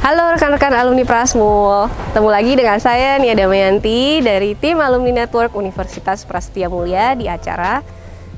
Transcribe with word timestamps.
Halo 0.00 0.32
rekan-rekan 0.32 0.72
alumni 0.72 1.04
Prasmul, 1.04 1.92
ketemu 2.08 2.28
lagi 2.32 2.52
dengan 2.56 2.80
saya 2.80 3.20
Nia 3.20 3.36
Damayanti 3.36 4.24
dari 4.24 4.56
tim 4.56 4.80
Alumni 4.80 5.12
Network 5.12 5.52
Universitas 5.52 6.24
Prasetya 6.24 6.72
Mulia 6.72 7.12
di 7.12 7.28
acara 7.28 7.84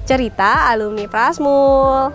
Cerita 0.02 0.66
Alumni 0.66 1.06
Prasmul. 1.06 2.10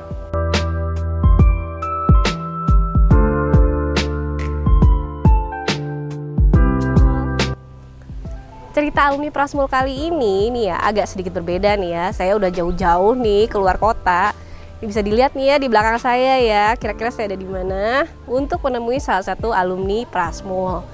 Cerita 8.76 9.08
alumni 9.08 9.32
Prasmul 9.32 9.72
kali 9.72 10.12
ini 10.12 10.52
nih 10.52 10.76
ya 10.76 10.78
agak 10.84 11.08
sedikit 11.08 11.40
berbeda 11.40 11.80
nih 11.80 11.96
ya. 11.96 12.06
Saya 12.12 12.36
udah 12.36 12.52
jauh-jauh 12.52 13.16
nih 13.16 13.48
keluar 13.48 13.80
kota 13.80 14.36
bisa 14.78 15.02
dilihat 15.02 15.34
nih 15.34 15.54
ya 15.54 15.56
di 15.58 15.68
belakang 15.68 15.98
saya 15.98 16.38
ya, 16.38 16.66
kira-kira 16.78 17.10
saya 17.10 17.34
ada 17.34 17.38
di 17.40 17.48
mana 17.50 18.06
untuk 18.30 18.62
menemui 18.62 19.02
salah 19.02 19.26
satu 19.26 19.50
alumni 19.50 20.06
Prasmul. 20.06 20.86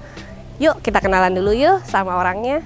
Yuk 0.61 0.79
kita 0.79 1.03
kenalan 1.03 1.35
dulu 1.35 1.51
yuk 1.51 1.83
sama 1.83 2.15
orangnya. 2.15 2.63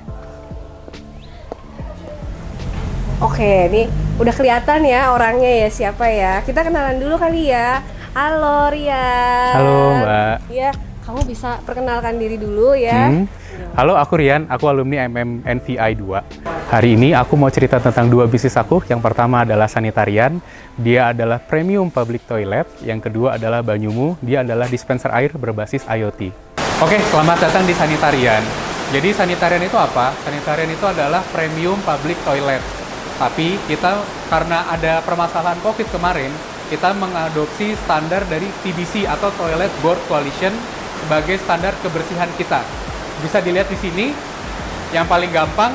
Oke, 3.18 3.66
nih 3.74 3.90
udah 4.22 4.34
kelihatan 4.34 4.86
ya 4.86 5.10
orangnya 5.10 5.66
ya 5.66 5.70
siapa 5.74 6.06
ya. 6.06 6.46
Kita 6.46 6.62
kenalan 6.62 7.02
dulu 7.02 7.18
kali 7.18 7.50
ya. 7.50 7.82
Halo 8.14 8.70
Rian. 8.70 9.54
Halo 9.58 9.78
Mbak. 9.98 10.36
Ya, 10.54 10.70
kamu 11.02 11.26
bisa 11.26 11.58
perkenalkan 11.66 12.22
diri 12.22 12.38
dulu 12.38 12.78
ya. 12.78 13.10
Hmm. 13.10 13.26
Halo, 13.74 13.98
aku 13.98 14.22
Rian, 14.22 14.46
aku 14.50 14.70
alumni 14.70 15.06
MMNVI 15.10 15.98
2. 15.98 16.57
Hari 16.68 17.00
ini 17.00 17.16
aku 17.16 17.40
mau 17.40 17.48
cerita 17.48 17.80
tentang 17.80 18.12
dua 18.12 18.28
bisnis 18.28 18.60
aku. 18.60 18.84
Yang 18.92 19.00
pertama 19.00 19.48
adalah 19.48 19.72
sanitarian, 19.72 20.44
dia 20.76 21.16
adalah 21.16 21.40
premium 21.40 21.88
public 21.88 22.28
toilet. 22.28 22.68
Yang 22.84 23.08
kedua 23.08 23.40
adalah 23.40 23.64
Banyumu, 23.64 24.20
dia 24.20 24.44
adalah 24.44 24.68
dispenser 24.68 25.08
air 25.16 25.32
berbasis 25.32 25.88
IoT. 25.88 26.28
Oke, 26.84 27.00
selamat 27.08 27.48
datang 27.48 27.64
di 27.64 27.72
sanitarian. 27.72 28.44
Jadi 28.92 29.16
sanitarian 29.16 29.64
itu 29.64 29.80
apa? 29.80 30.12
Sanitarian 30.28 30.68
itu 30.68 30.84
adalah 30.84 31.24
premium 31.32 31.80
public 31.88 32.20
toilet. 32.28 32.60
Tapi 33.16 33.56
kita 33.72 34.04
karena 34.28 34.68
ada 34.68 35.00
permasalahan 35.08 35.64
COVID 35.64 35.88
kemarin, 35.88 36.36
kita 36.68 36.92
mengadopsi 37.00 37.80
standar 37.80 38.28
dari 38.28 38.52
TBC 38.68 39.08
atau 39.08 39.32
Toilet 39.40 39.72
Board 39.80 40.04
Coalition 40.12 40.52
sebagai 41.00 41.40
standar 41.40 41.80
kebersihan 41.80 42.28
kita. 42.36 42.60
Bisa 43.24 43.40
dilihat 43.40 43.72
di 43.72 43.80
sini, 43.80 44.12
yang 44.92 45.08
paling 45.08 45.32
gampang 45.32 45.72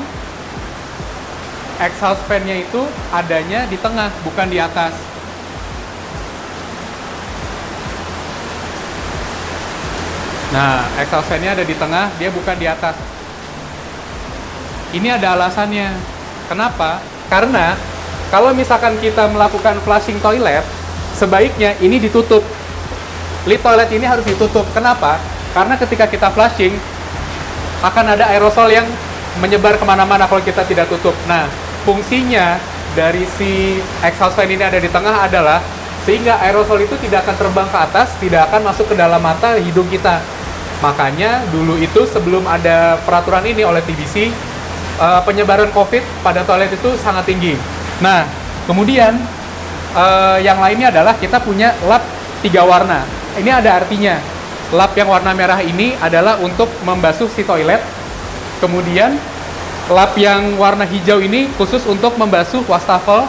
exhaust 1.83 2.23
fan-nya 2.25 2.63
itu 2.63 2.81
adanya 3.11 3.67
di 3.67 3.75
tengah, 3.75 4.07
bukan 4.23 4.47
di 4.47 4.57
atas. 4.57 4.95
Nah, 10.53 10.85
exhaust 11.01 11.27
fan-nya 11.27 11.57
ada 11.57 11.65
di 11.65 11.75
tengah, 11.75 12.07
dia 12.15 12.29
bukan 12.31 12.55
di 12.55 12.67
atas. 12.69 12.95
Ini 14.93 15.17
ada 15.17 15.33
alasannya. 15.33 15.97
Kenapa? 16.45 17.01
Karena 17.27 17.73
kalau 18.29 18.53
misalkan 18.53 18.93
kita 19.01 19.25
melakukan 19.33 19.81
flushing 19.81 20.21
toilet, 20.21 20.61
sebaiknya 21.17 21.73
ini 21.81 21.97
ditutup. 21.97 22.45
Lid 23.49 23.59
toilet 23.59 23.89
ini 23.89 24.05
harus 24.05 24.23
ditutup. 24.23 24.63
Kenapa? 24.71 25.17
Karena 25.53 25.73
ketika 25.77 26.05
kita 26.05 26.29
flushing, 26.29 26.77
akan 27.83 28.05
ada 28.15 28.29
aerosol 28.31 28.69
yang 28.71 28.85
menyebar 29.41 29.75
ke 29.81 29.85
mana-mana 29.85 30.29
kalau 30.29 30.45
kita 30.45 30.61
tidak 30.69 30.85
tutup. 30.85 31.17
Nah, 31.25 31.49
fungsinya 31.83 32.57
dari 32.93 33.23
si 33.37 33.79
exhaust 34.03 34.35
fan 34.39 34.49
ini 34.49 34.63
ada 34.63 34.79
di 34.79 34.89
tengah 34.89 35.27
adalah 35.27 35.59
sehingga 36.03 36.35
aerosol 36.43 36.83
itu 36.83 36.95
tidak 37.07 37.23
akan 37.27 37.35
terbang 37.39 37.67
ke 37.71 37.77
atas, 37.79 38.07
tidak 38.19 38.51
akan 38.51 38.61
masuk 38.67 38.91
ke 38.91 38.95
dalam 38.95 39.23
mata 39.23 39.55
hidung 39.55 39.87
kita. 39.87 40.19
Makanya 40.83 41.47
dulu 41.47 41.79
itu 41.79 42.03
sebelum 42.03 42.43
ada 42.43 42.99
peraturan 43.07 43.47
ini 43.47 43.63
oleh 43.63 43.79
TBC, 43.79 44.27
uh, 44.99 45.19
eh, 45.19 45.21
penyebaran 45.23 45.71
COVID 45.71 46.03
pada 46.19 46.43
toilet 46.43 46.75
itu 46.75 46.91
sangat 46.99 47.23
tinggi. 47.23 47.55
Nah, 48.03 48.27
kemudian 48.67 49.15
uh, 49.95 50.37
yang 50.43 50.59
lainnya 50.59 50.91
adalah 50.91 51.15
kita 51.15 51.39
punya 51.39 51.71
lap 51.87 52.03
tiga 52.43 52.67
warna. 52.67 53.07
Ini 53.39 53.63
ada 53.63 53.79
artinya. 53.79 54.19
Lap 54.75 54.91
yang 54.97 55.07
warna 55.07 55.31
merah 55.31 55.63
ini 55.63 55.95
adalah 56.03 56.35
untuk 56.43 56.67
membasuh 56.83 57.31
si 57.31 57.47
toilet. 57.47 57.79
Kemudian 58.59 59.15
lap 59.91 60.15
yang 60.15 60.55
warna 60.55 60.87
hijau 60.87 61.19
ini 61.19 61.51
khusus 61.59 61.83
untuk 61.83 62.15
membasuh 62.15 62.63
wastafel. 62.69 63.27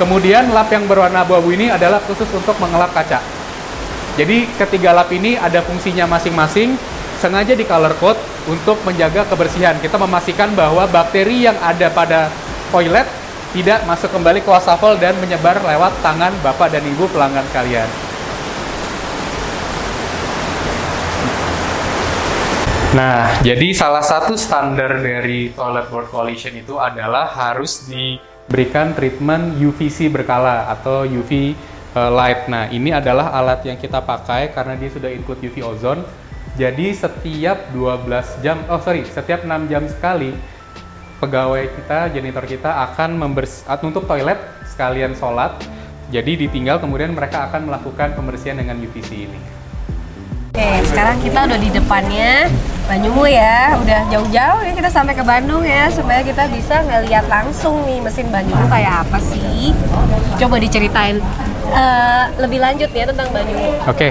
Kemudian 0.00 0.50
lap 0.50 0.66
yang 0.74 0.90
berwarna 0.90 1.22
abu-abu 1.22 1.54
ini 1.54 1.70
adalah 1.70 2.02
khusus 2.02 2.26
untuk 2.34 2.58
mengelap 2.58 2.90
kaca. 2.90 3.22
Jadi 4.18 4.50
ketiga 4.58 4.90
lap 4.90 5.14
ini 5.14 5.38
ada 5.38 5.62
fungsinya 5.62 6.10
masing-masing, 6.10 6.74
sengaja 7.22 7.54
di 7.54 7.62
color 7.62 7.94
code 8.02 8.18
untuk 8.50 8.82
menjaga 8.82 9.22
kebersihan. 9.30 9.78
Kita 9.78 9.94
memastikan 10.02 10.50
bahwa 10.58 10.90
bakteri 10.90 11.46
yang 11.46 11.54
ada 11.62 11.86
pada 11.94 12.26
toilet 12.74 13.06
tidak 13.54 13.84
masuk 13.86 14.10
kembali 14.10 14.42
ke 14.42 14.48
wastafel 14.48 14.98
dan 14.98 15.14
menyebar 15.22 15.60
lewat 15.62 15.92
tangan 16.02 16.32
Bapak 16.42 16.72
dan 16.72 16.82
Ibu 16.82 17.06
pelanggan 17.14 17.46
kalian. 17.54 18.01
Nah, 22.92 23.40
jadi 23.40 23.72
salah 23.72 24.04
satu 24.04 24.36
standar 24.36 25.00
dari 25.00 25.48
Toilet 25.56 25.88
Board 25.88 26.12
Coalition 26.12 26.52
itu 26.52 26.76
adalah 26.76 27.24
harus 27.24 27.88
diberikan 27.88 28.92
treatment 28.92 29.56
UVC 29.56 30.12
berkala 30.12 30.68
atau 30.68 31.08
UV 31.08 31.56
eh, 31.96 32.10
light. 32.12 32.52
Nah, 32.52 32.68
ini 32.68 32.92
adalah 32.92 33.32
alat 33.32 33.64
yang 33.64 33.80
kita 33.80 34.04
pakai 34.04 34.52
karena 34.52 34.76
dia 34.76 34.92
sudah 34.92 35.08
include 35.08 35.40
UV 35.40 35.64
ozone. 35.64 36.04
Jadi 36.60 36.92
setiap 36.92 37.72
12 37.72 38.44
jam, 38.44 38.60
oh 38.68 38.76
sorry, 38.84 39.08
setiap 39.08 39.40
6 39.40 39.72
jam 39.72 39.88
sekali 39.88 40.36
pegawai 41.16 41.72
kita, 41.72 42.12
janitor 42.12 42.44
kita 42.44 42.92
akan 42.92 43.16
members 43.16 43.64
untuk 43.88 44.04
toilet 44.04 44.36
sekalian 44.68 45.16
sholat. 45.16 45.56
Jadi 46.12 46.44
ditinggal 46.44 46.76
kemudian 46.76 47.16
mereka 47.16 47.48
akan 47.48 47.72
melakukan 47.72 48.12
pembersihan 48.12 48.60
dengan 48.60 48.76
UVC 48.84 49.32
ini. 49.32 49.40
Oke, 50.52 50.84
sekarang 50.92 51.16
kita 51.24 51.48
udah 51.48 51.56
di 51.56 51.72
depannya 51.72 52.52
Banyumu 52.82 53.24
ya, 53.30 53.78
udah 53.78 54.00
jauh-jauh 54.10 54.60
ya 54.66 54.72
kita 54.74 54.90
sampai 54.90 55.14
ke 55.14 55.24
Bandung 55.24 55.62
ya 55.62 55.88
supaya 55.88 56.20
kita 56.20 56.50
bisa 56.50 56.82
ngeliat 56.82 57.24
langsung 57.30 57.86
nih 57.88 58.02
mesin 58.02 58.28
Banyumu 58.28 58.66
kayak 58.68 59.06
apa 59.06 59.18
sih. 59.22 59.70
Coba 60.36 60.58
diceritain 60.58 61.22
uh, 61.72 62.24
lebih 62.42 62.58
lanjut 62.58 62.90
ya 62.90 63.08
tentang 63.08 63.30
Banyumu. 63.30 63.80
Oke, 63.86 64.10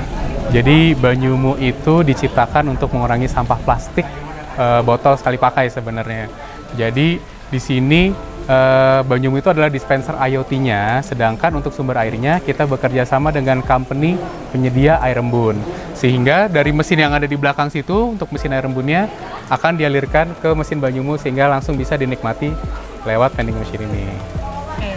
jadi 0.55 0.95
Banyumu 0.95 1.59
itu 1.59 2.01
diciptakan 2.01 2.71
untuk 2.73 2.95
mengurangi 2.95 3.27
sampah 3.27 3.59
plastik 3.61 4.07
uh, 4.55 4.79
botol 4.81 5.19
sekali 5.19 5.35
pakai 5.35 5.67
sebenarnya. 5.69 6.31
Jadi 6.79 7.19
di 7.51 7.59
sini 7.59 8.30
uh, 8.47 9.01
Banyumu 9.05 9.41
itu 9.41 9.49
adalah 9.51 9.67
dispenser 9.67 10.15
IoT-nya, 10.17 11.01
sedangkan 11.05 11.53
untuk 11.57 11.73
sumber 11.75 11.99
airnya 12.01 12.39
kita 12.41 12.65
bekerja 12.65 13.05
sama 13.05 13.29
dengan 13.29 13.59
company 13.65 14.15
penyedia 14.49 14.97
air 15.03 15.19
embun. 15.19 15.57
Sehingga 15.97 16.49
dari 16.49 16.73
mesin 16.73 17.01
yang 17.03 17.13
ada 17.13 17.29
di 17.29 17.37
belakang 17.37 17.69
situ 17.69 18.15
untuk 18.17 18.31
mesin 18.33 18.53
air 18.55 18.65
embunnya 18.65 19.11
akan 19.51 19.77
dialirkan 19.77 20.31
ke 20.39 20.49
mesin 20.55 20.79
Banyumu 20.79 21.19
sehingga 21.19 21.51
langsung 21.51 21.75
bisa 21.75 21.99
dinikmati 21.99 22.55
lewat 23.03 23.35
vending 23.35 23.57
machine 23.57 23.83
ini. 23.85 24.05
Oke, 24.41 24.91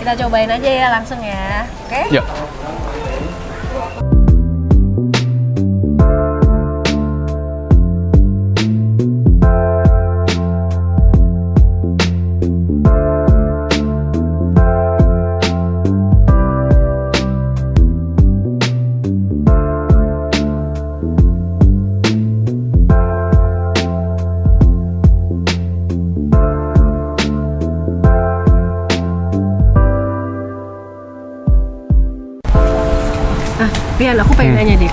kita 0.00 0.12
cobain 0.24 0.50
aja 0.50 0.70
ya 0.70 0.86
langsung 0.90 1.20
ya. 1.20 1.66
Oke? 1.86 2.02
Yuk. 2.16 2.26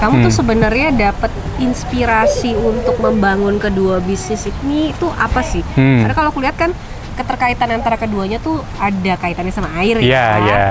Kamu 0.05 0.21
hmm. 0.21 0.25
tuh 0.29 0.33
sebenarnya 0.37 0.89
dapat 0.93 1.33
inspirasi 1.57 2.53
untuk 2.53 3.01
membangun 3.01 3.57
kedua 3.57 3.97
bisnis 3.97 4.45
ini 4.45 4.93
itu 4.93 5.09
apa 5.17 5.41
sih? 5.41 5.65
Hmm. 5.73 6.05
Karena 6.05 6.13
kalau 6.13 6.29
aku 6.29 6.45
lihat 6.45 6.53
kan 6.53 6.69
keterkaitan 7.17 7.73
antara 7.73 7.97
keduanya 7.97 8.37
tuh 8.37 8.61
ada 8.77 9.17
kaitannya 9.17 9.49
sama 9.49 9.73
air 9.81 9.97
yeah, 10.05 10.05
ya. 10.05 10.13
Iya, 10.13 10.25
iya. 10.45 10.67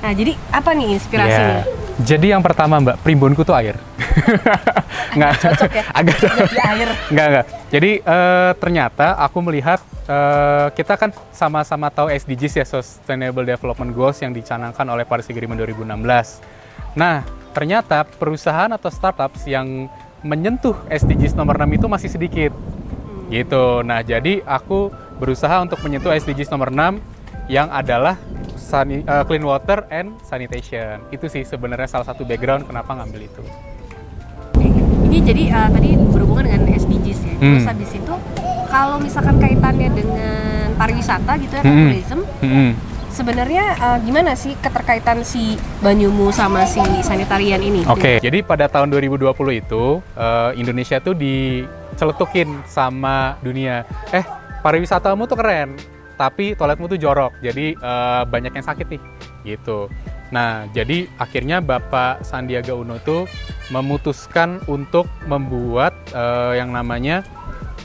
Nah, 0.00 0.12
jadi 0.16 0.32
apa 0.48 0.70
nih 0.72 0.96
inspirasinya? 0.96 1.60
Yeah. 1.60 1.88
Jadi 2.00 2.26
yang 2.32 2.40
pertama 2.40 2.80
Mbak, 2.80 3.04
primbonku 3.04 3.44
tuh 3.44 3.52
air. 3.52 3.76
nggak 5.20 5.32
cocok 5.44 5.70
ya? 5.76 5.84
Agak 6.00 6.16
cocok. 6.16 6.48
air. 6.56 6.88
Nggak, 7.12 7.26
nggak. 7.36 7.46
Jadi 7.68 7.90
uh, 8.00 8.52
ternyata 8.56 9.06
aku 9.20 9.44
melihat 9.44 9.84
uh, 10.08 10.72
kita 10.72 10.96
kan 10.96 11.12
sama-sama 11.36 11.92
tahu 11.92 12.08
SDGs 12.08 12.64
ya, 12.64 12.64
Sustainable 12.64 13.44
Development 13.44 13.92
Goals 13.92 14.24
yang 14.24 14.32
dicanangkan 14.32 14.88
oleh 14.88 15.04
Paris 15.04 15.28
Agreement 15.28 15.60
2016 15.60 16.59
Nah, 16.94 17.22
ternyata 17.50 18.02
perusahaan 18.06 18.70
atau 18.70 18.90
startups 18.90 19.46
yang 19.46 19.86
menyentuh 20.20 20.76
SDGs 20.86 21.32
nomor 21.32 21.56
6 21.56 21.76
itu 21.80 21.86
masih 21.86 22.10
sedikit. 22.10 22.52
Gitu. 23.30 23.64
Nah, 23.86 24.02
jadi 24.02 24.42
aku 24.42 24.90
berusaha 25.16 25.62
untuk 25.62 25.78
menyentuh 25.80 26.10
SDGs 26.10 26.50
nomor 26.50 26.68
6 26.70 26.98
yang 27.46 27.70
adalah 27.70 28.18
sani, 28.54 29.02
uh, 29.04 29.22
clean 29.26 29.42
water 29.42 29.86
and 29.90 30.14
sanitation. 30.22 31.02
Itu 31.10 31.26
sih 31.26 31.42
sebenarnya 31.42 31.90
salah 31.90 32.06
satu 32.06 32.22
background 32.22 32.66
kenapa 32.66 32.94
ngambil 32.94 33.26
itu. 33.26 33.42
Ini 35.10 35.18
jadi 35.26 35.44
uh, 35.50 35.68
tadi 35.74 35.98
berhubungan 35.98 36.46
dengan 36.46 36.62
SDGs 36.70 37.20
ya. 37.26 37.34
Terus 37.38 37.62
Hmm. 37.64 37.70
habis 37.74 37.90
itu 37.90 38.14
kalau 38.70 38.96
misalkan 39.02 39.36
kaitannya 39.42 39.90
dengan 39.90 40.78
pariwisata 40.78 41.32
gitu 41.42 41.52
ya, 41.58 41.62
kan, 41.62 41.70
Hmm. 41.70 41.88
tourism, 41.90 42.20
Hmm. 42.38 42.70
Sebenarnya 43.10 43.76
uh, 43.78 43.98
gimana 44.00 44.32
sih 44.38 44.54
keterkaitan 44.58 45.22
si 45.26 45.58
Banyumu 45.82 46.30
sama 46.30 46.64
si 46.64 46.80
sanitarian 47.02 47.60
ini? 47.60 47.82
Oke, 47.90 48.22
jadi 48.22 48.40
pada 48.46 48.70
tahun 48.70 48.92
2020 48.92 49.32
itu 49.60 49.84
eh, 50.14 50.50
Indonesia 50.60 51.00
tuh 51.00 51.16
diceletukin 51.16 52.62
sama 52.68 53.36
dunia. 53.40 53.82
Eh, 54.14 54.24
pariwisatamu 54.60 55.24
tuh 55.24 55.40
keren, 55.40 55.74
tapi 56.20 56.52
toiletmu 56.52 56.86
tuh 56.86 57.00
jorok. 57.00 57.32
Jadi 57.40 57.74
eh, 57.74 58.22
banyak 58.28 58.52
yang 58.52 58.66
sakit 58.66 58.86
nih, 58.92 59.02
gitu. 59.56 59.88
Nah, 60.30 60.70
jadi 60.70 61.10
akhirnya 61.18 61.58
Bapak 61.58 62.22
Sandiaga 62.22 62.76
Uno 62.78 63.02
tuh 63.02 63.26
memutuskan 63.74 64.62
untuk 64.70 65.10
membuat 65.26 65.96
eh, 66.14 66.60
yang 66.62 66.70
namanya 66.70 67.26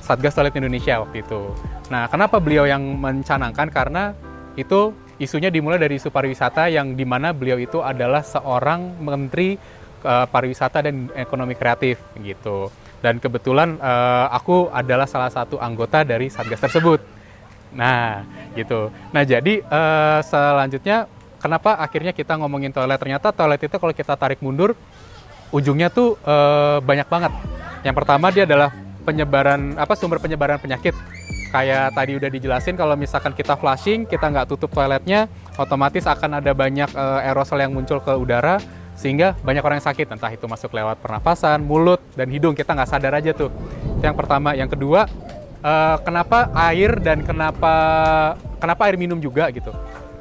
Satgas 0.03 0.37
Toilet 0.37 0.53
Indonesia 0.53 1.01
waktu 1.01 1.25
itu. 1.25 1.49
Nah, 1.89 2.05
kenapa 2.05 2.37
beliau 2.37 2.69
yang 2.69 2.81
mencanangkan? 2.81 3.73
Karena 3.73 4.13
itu 4.53 4.93
isunya 5.21 5.47
dimulai 5.47 5.79
dari 5.79 5.95
isu 5.95 6.11
pariwisata 6.11 6.67
yang 6.67 6.93
di 6.93 7.07
mana 7.07 7.31
beliau 7.31 7.55
itu 7.55 7.79
adalah 7.79 8.21
seorang 8.23 8.99
menteri 8.99 9.55
eh, 10.03 10.25
pariwisata 10.27 10.83
dan 10.83 11.11
ekonomi 11.15 11.55
kreatif 11.55 11.99
gitu. 12.19 12.71
Dan 12.99 13.21
kebetulan 13.21 13.77
eh, 13.79 14.27
aku 14.31 14.71
adalah 14.73 15.05
salah 15.05 15.29
satu 15.31 15.61
anggota 15.61 16.01
dari 16.03 16.27
satgas 16.27 16.59
tersebut. 16.59 16.99
Nah, 17.75 18.23
gitu. 18.55 18.89
Nah, 19.11 19.23
jadi 19.27 19.61
eh, 19.61 20.19
selanjutnya 20.23 21.11
kenapa 21.39 21.77
akhirnya 21.77 22.15
kita 22.15 22.39
ngomongin 22.39 22.71
toilet? 22.71 22.97
Ternyata 22.97 23.35
toilet 23.35 23.61
itu 23.61 23.75
kalau 23.77 23.93
kita 23.93 24.15
tarik 24.15 24.39
mundur 24.41 24.73
ujungnya 25.53 25.91
tuh 25.91 26.17
eh, 26.23 26.77
banyak 26.83 27.07
banget. 27.07 27.31
Yang 27.85 27.95
pertama 28.01 28.33
dia 28.33 28.49
adalah 28.49 28.73
penyebaran 29.05 29.77
apa 29.77 29.93
sumber 29.93 30.17
penyebaran 30.17 30.57
penyakit. 30.57 30.97
Kayak 31.53 31.95
tadi 31.95 32.11
udah 32.17 32.29
dijelasin 32.29 32.75
kalau 32.75 32.95
misalkan 32.97 33.31
kita 33.31 33.55
flushing, 33.55 34.03
kita 34.05 34.27
nggak 34.27 34.47
tutup 34.49 34.71
toiletnya, 34.73 35.31
otomatis 35.55 36.03
akan 36.03 36.41
ada 36.43 36.51
banyak 36.51 36.89
eh, 36.91 37.27
aerosol 37.29 37.61
yang 37.61 37.71
muncul 37.71 38.01
ke 38.01 38.11
udara 38.11 38.59
sehingga 38.95 39.35
banyak 39.43 39.59
orang 39.59 39.83
yang 39.83 39.87
sakit 39.91 40.07
entah 40.07 40.31
itu 40.31 40.47
masuk 40.47 40.71
lewat 40.71 41.03
pernafasan, 41.03 41.59
mulut 41.63 41.99
dan 42.15 42.31
hidung 42.31 42.55
kita 42.55 42.71
nggak 42.71 42.89
sadar 42.89 43.13
aja 43.19 43.35
tuh. 43.35 43.51
Itu 43.99 44.03
yang 44.03 44.15
pertama. 44.15 44.55
Yang 44.55 44.79
kedua, 44.79 45.07
eh, 45.63 45.97
kenapa 46.03 46.51
air 46.71 46.99
dan 46.99 47.23
kenapa 47.23 47.73
kenapa 48.59 48.81
air 48.87 48.97
minum 48.99 49.19
juga 49.19 49.51
gitu? 49.51 49.71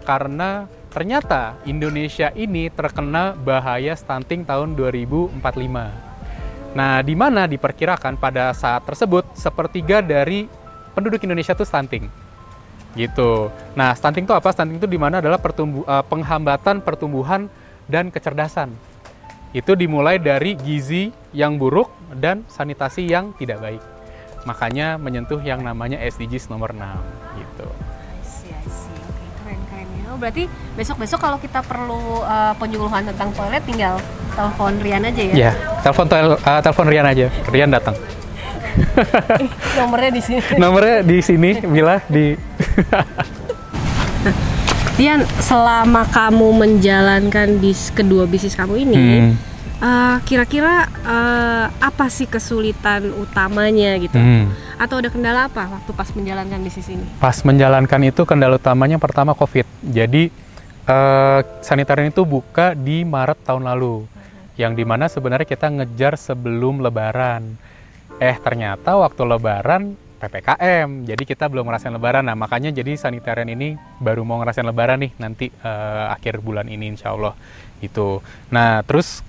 Karena 0.04 0.68
ternyata 0.94 1.58
Indonesia 1.66 2.30
ini 2.38 2.70
terkena 2.70 3.34
bahaya 3.34 3.96
stunting 3.98 4.46
tahun 4.46 4.78
2045. 4.78 6.14
Nah, 6.74 6.98
di 7.06 7.14
mana 7.14 7.46
diperkirakan 7.46 8.18
pada 8.18 8.50
saat 8.50 8.82
tersebut 8.82 9.22
sepertiga 9.38 10.02
dari 10.02 10.50
penduduk 10.94 11.20
Indonesia 11.20 11.52
itu 11.52 11.66
stunting. 11.66 12.06
Gitu. 12.94 13.50
Nah, 13.74 13.90
stunting 13.92 14.22
itu 14.22 14.32
apa? 14.32 14.54
Stunting 14.54 14.78
itu 14.78 14.86
di 14.86 14.96
mana 14.96 15.18
adalah 15.18 15.36
pertumbu- 15.36 15.82
eh, 15.82 16.04
penghambatan 16.06 16.78
pertumbuhan 16.78 17.50
dan 17.90 18.08
kecerdasan. 18.08 18.70
Itu 19.50 19.74
dimulai 19.74 20.18
dari 20.18 20.54
gizi 20.54 21.10
yang 21.30 21.58
buruk 21.58 21.90
dan 22.14 22.46
sanitasi 22.46 23.06
yang 23.06 23.34
tidak 23.34 23.58
baik. 23.58 23.82
Makanya 24.44 24.98
menyentuh 24.98 25.38
yang 25.42 25.62
namanya 25.62 25.98
SDGs 25.98 26.50
nomor 26.50 26.74
6 26.74 27.02
gitu. 27.38 27.66
I 27.66 28.22
see, 28.22 28.50
I 28.50 28.66
see. 28.66 28.92
Oke, 28.92 29.26
keren 29.40 29.60
keren 29.70 29.88
ya. 29.94 30.04
Oh, 30.10 30.18
berarti 30.18 30.44
besok-besok 30.74 31.18
kalau 31.18 31.38
kita 31.38 31.62
perlu 31.62 32.20
uh, 32.20 32.52
penyuluhan 32.58 33.06
tentang 33.08 33.30
toilet 33.32 33.62
tinggal 33.64 33.96
telepon 34.34 34.74
Rian 34.82 35.02
aja 35.06 35.22
ya. 35.22 35.34
Ya, 35.34 35.50
telepon 35.80 36.06
tel- 36.10 36.38
eh, 36.38 36.60
telepon 36.60 36.86
Rian 36.90 37.06
aja. 37.06 37.26
Rian 37.48 37.70
datang. 37.70 37.94
Nomornya 39.78 40.10
di 40.10 40.22
sini. 40.22 40.40
Nomornya 40.58 40.96
di 41.02 41.18
sini, 41.20 41.50
Mila 41.64 42.02
di 42.06 42.34
Rian, 44.94 45.26
selama 45.42 46.06
kamu 46.06 46.54
menjalankan 46.54 47.58
bis 47.58 47.90
kedua 47.90 48.30
bisnis 48.30 48.54
kamu 48.54 48.74
ini, 48.86 48.94
Hmm. 48.94 49.32
uh, 49.82 50.16
kira-kira 50.22 50.86
uh, 51.02 51.66
apa 51.82 52.06
sih 52.06 52.30
kesulitan 52.30 53.10
utamanya 53.18 53.98
gitu? 53.98 54.14
Hmm. 54.14 54.54
Atau 54.78 55.02
ada 55.02 55.10
kendala 55.10 55.50
apa 55.50 55.66
waktu 55.66 55.90
pas 55.98 56.06
menjalankan 56.14 56.62
bisnis 56.62 56.86
ini? 56.94 57.02
Pas 57.18 57.34
menjalankan 57.42 58.00
itu 58.06 58.22
kendala 58.22 58.54
utamanya 58.54 59.02
pertama 59.02 59.34
COVID. 59.34 59.66
Jadi 59.82 60.30
eh, 60.84 61.40
sanitarian 61.62 62.10
itu 62.10 62.26
buka 62.26 62.74
di 62.74 63.06
Maret 63.06 63.38
tahun 63.46 63.64
lalu, 63.70 64.02
yang 64.58 64.74
di 64.74 64.82
mana 64.82 65.06
sebenarnya 65.06 65.46
kita 65.46 65.70
ngejar 65.70 66.18
sebelum 66.18 66.82
Lebaran. 66.82 67.54
Eh 68.22 68.36
ternyata 68.38 68.94
waktu 68.94 69.22
Lebaran 69.26 69.98
ppkm, 70.22 71.04
jadi 71.04 71.22
kita 71.26 71.50
belum 71.50 71.68
ngerasain 71.68 71.92
Lebaran. 71.92 72.24
Nah 72.24 72.38
makanya 72.38 72.72
jadi 72.72 72.96
sanitarian 72.96 73.50
ini 73.50 73.76
baru 74.00 74.24
mau 74.24 74.40
ngerasain 74.40 74.64
Lebaran 74.64 75.02
nih 75.02 75.12
nanti 75.20 75.50
eh, 75.50 76.04
akhir 76.08 76.40
bulan 76.40 76.70
ini 76.70 76.94
Insya 76.94 77.12
Allah 77.12 77.34
itu. 77.82 78.22
Nah 78.48 78.80
terus 78.86 79.20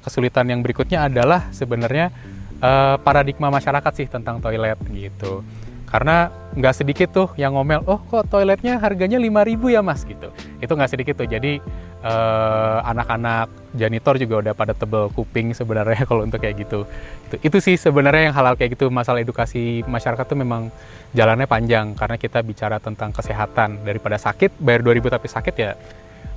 kesulitan 0.00 0.48
yang 0.48 0.64
berikutnya 0.64 1.10
adalah 1.10 1.50
sebenarnya 1.52 2.14
eh, 2.62 2.96
paradigma 3.02 3.52
masyarakat 3.52 3.92
sih 3.92 4.08
tentang 4.08 4.40
toilet 4.40 4.78
gitu 4.94 5.44
karena 5.86 6.34
nggak 6.58 6.74
sedikit 6.74 7.08
tuh 7.14 7.28
yang 7.38 7.54
ngomel 7.54 7.84
oh 7.86 8.02
kok 8.10 8.26
toiletnya 8.26 8.82
harganya 8.82 9.22
5000 9.22 9.74
ya 9.74 9.80
mas? 9.86 10.02
Gitu. 10.02 10.28
Itu 10.58 10.72
nggak 10.74 10.90
sedikit 10.90 11.14
tuh. 11.14 11.28
Jadi 11.30 11.62
eh, 12.02 12.78
anak-anak 12.82 13.48
janitor 13.78 14.18
juga 14.18 14.34
udah 14.42 14.54
pada 14.56 14.74
tebel 14.74 15.06
kuping 15.14 15.54
sebenarnya 15.54 16.02
kalau 16.10 16.26
untuk 16.26 16.42
kayak 16.42 16.66
gitu. 16.66 16.84
Itu, 17.30 17.36
itu 17.38 17.58
sih 17.62 17.76
sebenarnya 17.78 18.32
yang 18.32 18.36
halal 18.36 18.58
kayak 18.58 18.74
gitu. 18.74 18.90
Masalah 18.90 19.22
edukasi 19.22 19.86
masyarakat 19.86 20.26
tuh 20.26 20.38
memang 20.38 20.74
jalannya 21.14 21.46
panjang. 21.46 21.94
Karena 21.94 22.18
kita 22.18 22.42
bicara 22.42 22.82
tentang 22.82 23.14
kesehatan. 23.14 23.86
Daripada 23.86 24.18
sakit 24.18 24.58
bayar 24.58 24.82
2000 24.82 25.16
tapi 25.16 25.26
sakit 25.30 25.54
ya 25.54 25.72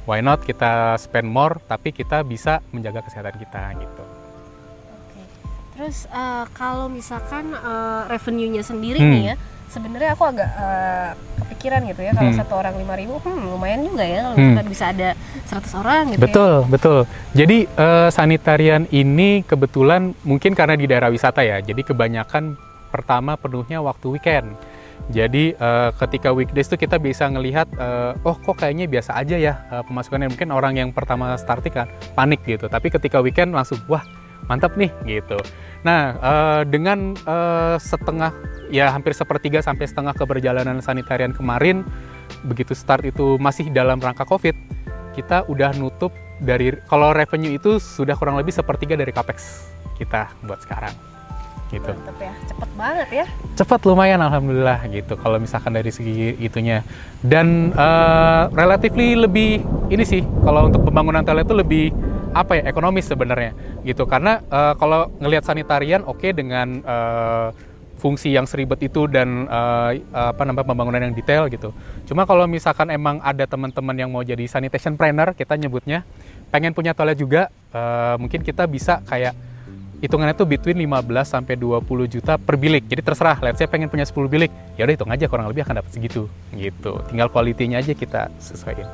why 0.09 0.25
not 0.25 0.41
kita 0.41 0.97
spend 0.97 1.29
more 1.29 1.61
tapi 1.69 1.93
kita 1.93 2.25
bisa 2.25 2.65
menjaga 2.73 3.05
kesehatan 3.05 3.37
kita 3.37 3.77
gitu. 3.77 4.18
Terus 5.79 6.11
uh, 6.11 6.43
kalau 6.51 6.91
misalkan 6.91 7.55
uh, 7.55 8.03
revenue-nya 8.11 8.67
sendiri 8.67 8.99
Hmm. 8.99 9.11
nih 9.15 9.21
ya, 9.31 9.35
sebenarnya 9.71 10.11
aku 10.11 10.27
agak 10.27 10.51
uh, 10.51 11.15
kepikiran 11.39 11.87
gitu 11.87 12.03
ya 12.03 12.11
kalau 12.11 12.35
Hmm. 12.35 12.39
satu 12.43 12.53
orang 12.59 12.75
5000 12.75 13.15
hmm 13.23 13.47
lumayan 13.47 13.87
juga 13.87 14.03
ya 14.03 14.19
kalau 14.27 14.35
Hmm. 14.35 14.59
bisa 14.67 14.91
ada 14.91 15.15
100 15.47 15.71
orang 15.79 16.03
gitu 16.11 16.19
Betul, 16.27 16.53
betul. 16.67 16.99
Jadi 17.31 17.63
eh, 17.63 18.09
sanitarian 18.11 18.91
ini 18.91 19.39
kebetulan 19.47 20.11
mungkin 20.27 20.51
karena 20.51 20.75
di 20.75 20.83
daerah 20.83 21.07
wisata 21.07 21.47
ya. 21.47 21.63
Jadi 21.63 21.79
kebanyakan 21.87 22.59
pertama 22.91 23.39
penuhnya 23.39 23.79
waktu 23.79 24.19
weekend. 24.19 24.59
Jadi 25.07 25.55
eh, 25.55 25.89
ketika 25.95 26.35
weekdays 26.35 26.67
tuh 26.67 26.75
kita 26.75 26.99
bisa 26.99 27.23
ngelihat, 27.31 27.71
eh, 27.71 28.27
oh 28.27 28.35
kok 28.35 28.59
kayaknya 28.59 28.83
biasa 28.83 29.15
aja 29.15 29.39
ya 29.39 29.63
eh, 29.71 29.83
pemasukannya. 29.87 30.27
Mungkin 30.27 30.51
orang 30.51 30.75
yang 30.75 30.91
pertama 30.91 31.39
starting 31.39 31.71
kan 31.71 31.87
panik 32.19 32.43
gitu. 32.43 32.67
Tapi 32.67 32.91
ketika 32.91 33.23
weekend 33.23 33.55
langsung 33.55 33.79
wah 33.87 34.03
mantap 34.49 34.73
nih 34.75 34.91
gitu. 35.05 35.37
Nah 35.85 36.17
eh, 36.17 36.61
dengan 36.67 37.13
eh, 37.13 37.77
setengah 37.77 38.33
ya 38.73 38.89
hampir 38.89 39.13
sepertiga 39.13 39.61
sampai 39.61 39.85
setengah 39.85 40.17
keberjalanan 40.17 40.81
sanitarian 40.81 41.31
kemarin, 41.31 41.85
begitu 42.49 42.73
start 42.73 43.05
itu 43.05 43.37
masih 43.37 43.69
dalam 43.69 44.01
rangka 44.01 44.25
COVID, 44.25 44.57
kita 45.13 45.45
udah 45.47 45.71
nutup 45.77 46.11
dari 46.41 46.73
kalau 46.89 47.11
revenue 47.13 47.53
itu 47.53 47.77
sudah 47.77 48.15
kurang 48.15 48.39
lebih 48.39 48.55
sepertiga 48.55 48.95
dari 48.95 49.11
capex 49.11 49.69
kita 49.99 50.31
buat 50.47 50.63
sekarang 50.63 50.95
gitu 51.69 51.93
Mantep 51.93 52.17
ya, 52.17 52.33
cepet 52.49 52.69
banget 52.73 53.09
ya. 53.13 53.25
cepat 53.53 53.79
lumayan 53.85 54.19
alhamdulillah 54.25 54.89
gitu 54.89 55.13
kalau 55.21 55.37
misalkan 55.37 55.77
dari 55.77 55.93
segi 55.93 56.33
itunya 56.41 56.81
dan 57.21 57.69
eh, 57.77 58.43
relatively 58.57 59.13
lebih 59.13 59.61
ini 59.93 60.01
sih 60.01 60.25
kalau 60.41 60.65
untuk 60.65 60.81
pembangunan 60.81 61.21
toilet 61.21 61.45
itu 61.45 61.55
lebih 61.55 61.85
apa 62.33 62.61
ya 62.61 62.63
ekonomis 62.69 63.09
sebenarnya 63.09 63.55
gitu 63.81 64.05
karena 64.05 64.43
eh, 64.45 64.73
kalau 64.77 65.09
ngelihat 65.17 65.43
sanitarian 65.45 66.05
oke 66.05 66.29
dengan 66.33 66.81
eh, 66.83 67.47
fungsi 67.99 68.31
yang 68.31 68.47
seribet 68.47 68.79
itu 68.85 69.11
dan 69.11 69.49
eh, 69.49 69.91
apa 70.13 70.41
namanya 70.47 70.67
pembangunan 70.67 71.01
yang 71.03 71.13
detail 71.15 71.49
gitu 71.51 71.73
cuma 72.07 72.23
kalau 72.23 72.45
misalkan 72.45 72.93
emang 72.93 73.19
ada 73.25 73.43
teman-teman 73.49 73.95
yang 73.97 74.09
mau 74.09 74.23
jadi 74.23 74.45
sanitation 74.45 74.95
planner 74.95 75.35
kita 75.35 75.57
nyebutnya 75.59 76.05
pengen 76.53 76.73
punya 76.73 76.93
toilet 76.93 77.17
juga 77.17 77.49
eh, 77.73 78.15
mungkin 78.21 78.45
kita 78.45 78.65
bisa 78.69 79.01
kayak 79.05 79.33
hitungannya 79.99 80.31
tuh 80.31 80.47
between 80.47 80.79
15 80.79 81.27
sampai 81.27 81.59
20 81.59 81.83
juta 82.07 82.39
per 82.39 82.55
bilik. 82.55 82.87
Jadi 82.87 83.03
terserah, 83.03 83.35
let's 83.43 83.59
say 83.59 83.67
pengen 83.67 83.91
punya 83.91 84.07
10 84.07 84.31
bilik, 84.31 84.51
ya 84.79 84.87
udah 84.87 84.95
hitung 84.95 85.11
aja 85.11 85.27
kurang 85.27 85.51
lebih 85.51 85.67
akan 85.67 85.83
dapat 85.83 85.91
segitu 85.91 86.31
gitu. 86.55 87.03
Tinggal 87.11 87.27
kualitinya 87.27 87.83
aja 87.83 87.91
kita 87.91 88.31
sesuaiin. 88.39 88.87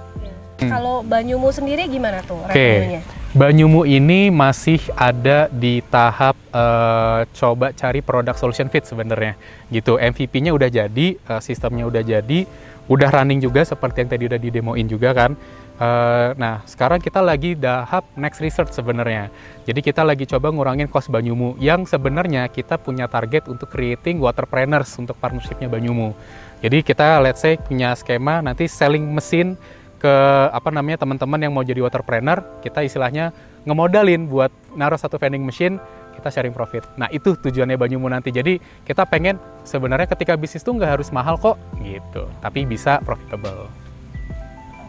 Kalau 0.65 1.03
Banyumu 1.05 1.51
sendiri 1.51 1.85
gimana 1.91 2.23
tuh 2.25 2.41
Hmm. 2.41 2.51
Oke. 2.51 3.14
Banyumu 3.35 3.83
ini 3.83 4.31
masih 4.31 4.79
ada 4.95 5.51
di 5.51 5.83
tahap 5.91 6.39
uh, 6.55 7.27
coba 7.35 7.75
cari 7.75 7.99
produk 7.99 8.31
solution 8.31 8.71
fit 8.71 8.87
sebenarnya 8.87 9.35
gitu. 9.67 9.99
MVP-nya 9.99 10.55
udah 10.55 10.71
jadi, 10.71 11.19
uh, 11.27 11.43
sistemnya 11.43 11.83
udah 11.83 11.99
jadi, 11.99 12.47
udah 12.87 13.09
running 13.11 13.43
juga 13.43 13.67
seperti 13.67 14.07
yang 14.07 14.09
tadi 14.15 14.23
udah 14.31 14.39
didemoin 14.39 14.87
juga 14.87 15.11
kan. 15.11 15.35
Uh, 15.75 16.31
nah, 16.39 16.63
sekarang 16.63 17.03
kita 17.03 17.19
lagi 17.19 17.59
tahap 17.59 18.07
next 18.15 18.39
research 18.39 18.71
sebenarnya. 18.71 19.27
Jadi 19.67 19.83
kita 19.83 20.07
lagi 20.07 20.23
coba 20.23 20.55
ngurangin 20.55 20.87
cost 20.87 21.11
Banyumu 21.11 21.59
yang 21.59 21.83
sebenarnya 21.83 22.47
kita 22.47 22.79
punya 22.79 23.11
target 23.11 23.51
untuk 23.51 23.67
creating 23.67 24.23
waterpreneurs 24.23 24.95
untuk 24.95 25.19
partnershipnya 25.19 25.67
Banyumu. 25.67 26.15
Jadi 26.63 26.87
kita 26.87 27.19
let's 27.19 27.43
say 27.43 27.59
punya 27.59 27.99
skema 27.99 28.39
nanti 28.39 28.71
selling 28.71 29.03
mesin 29.11 29.59
ke 29.99 30.15
apa 30.51 30.69
namanya 30.69 31.03
teman-teman 31.03 31.39
yang 31.39 31.53
mau 31.55 31.63
jadi 31.63 31.81
waterpreneur, 31.83 32.61
kita 32.61 32.83
istilahnya 32.83 33.31
ngemodalin 33.65 34.29
buat 34.29 34.51
naruh 34.75 34.99
satu 34.99 35.17
vending 35.17 35.43
machine, 35.43 35.81
kita 36.15 36.29
sharing 36.31 36.55
profit. 36.55 36.87
Nah 36.95 37.11
itu 37.11 37.35
tujuannya 37.35 37.75
Banyumu 37.75 38.07
nanti. 38.07 38.31
Jadi 38.31 38.57
kita 38.87 39.03
pengen 39.05 39.37
sebenarnya 39.67 40.07
ketika 40.07 40.39
bisnis 40.39 40.63
tuh 40.63 40.77
nggak 40.77 40.99
harus 40.99 41.09
mahal 41.11 41.35
kok 41.35 41.59
gitu, 41.83 42.27
tapi 42.39 42.63
bisa 42.63 43.01
profitable. 43.03 43.67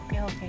Oke 0.07 0.17
oke. 0.23 0.47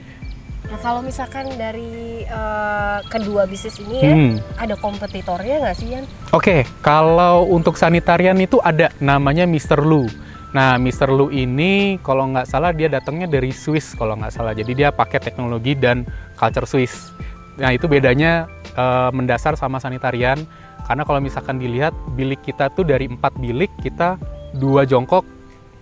Nah 0.69 0.79
kalau 0.85 1.01
misalkan 1.01 1.49
dari 1.57 2.29
uh, 2.29 3.01
kedua 3.09 3.49
bisnis 3.49 3.81
ini 3.81 3.97
ya, 4.05 4.13
hmm. 4.13 4.33
ada 4.61 4.77
kompetitornya 4.77 5.65
nggak 5.65 5.77
sih 5.81 5.89
Yan? 5.97 6.05
Oke, 6.05 6.13
okay, 6.31 6.61
kalau 6.85 7.49
untuk 7.49 7.81
sanitarian 7.81 8.37
itu 8.37 8.61
ada 8.61 8.93
namanya 9.01 9.49
Mr. 9.49 9.81
Lu. 9.81 10.05
Nah, 10.57 10.81
Mr. 10.81 11.13
Lu 11.13 11.29
ini 11.29 12.01
kalau 12.01 12.33
nggak 12.33 12.49
salah 12.49 12.73
dia 12.73 12.89
datangnya 12.89 13.29
dari 13.29 13.53
Swiss 13.53 13.93
kalau 13.93 14.17
nggak 14.17 14.33
salah. 14.33 14.57
Jadi 14.57 14.73
dia 14.73 14.89
pakai 14.89 15.21
teknologi 15.21 15.77
dan 15.77 16.09
culture 16.41 16.65
Swiss. 16.65 17.13
Nah, 17.61 17.75
itu 17.75 17.85
bedanya 17.85 18.49
uh, 18.79 19.13
mendasar 19.13 19.59
sama 19.61 19.77
sanitarian. 19.77 20.41
Karena 20.89 21.05
kalau 21.05 21.21
misalkan 21.21 21.61
dilihat 21.61 21.93
bilik 22.17 22.41
kita 22.41 22.73
tuh 22.73 22.81
dari 22.81 23.13
empat 23.13 23.37
bilik 23.37 23.69
kita 23.85 24.17
dua 24.57 24.89
jongkok, 24.89 25.21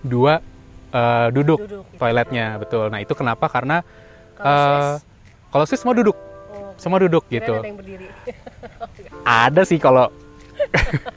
dua 0.03 0.43
uh, 0.91 1.29
duduk, 1.31 1.63
duduk 1.63 1.87
toiletnya 1.95 2.59
betul. 2.59 2.91
Nah 2.91 2.99
itu 2.99 3.15
kenapa? 3.15 3.47
Karena 3.47 3.87
kalau 5.55 5.65
Swiss 5.65 5.81
semua 5.87 5.95
duduk, 5.95 6.19
oh, 6.51 6.75
semua 6.75 6.99
duduk 6.99 7.23
gitu. 7.31 7.63
Ada 7.63 7.71
yang 7.71 7.79
berdiri. 7.79 8.07
ada 9.47 9.63
sih 9.63 9.79
kalau 9.79 10.11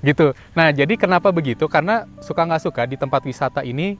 gitu. 0.00 0.32
Nah, 0.56 0.72
jadi 0.72 0.96
kenapa 0.96 1.28
begitu? 1.30 1.68
Karena 1.68 2.08
suka 2.24 2.44
nggak 2.44 2.62
suka 2.64 2.82
di 2.88 2.96
tempat 2.96 3.24
wisata 3.24 3.60
ini 3.64 3.96